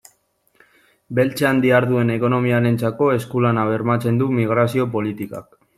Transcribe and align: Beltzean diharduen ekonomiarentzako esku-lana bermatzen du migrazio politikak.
Beltzean 1.19 1.61
diharduen 1.65 2.13
ekonomiarentzako 2.15 3.13
esku-lana 3.19 3.69
bermatzen 3.75 4.23
du 4.25 4.35
migrazio 4.41 4.93
politikak. 4.99 5.59